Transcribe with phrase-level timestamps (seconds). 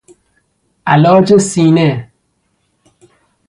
[0.87, 2.11] علاج سینه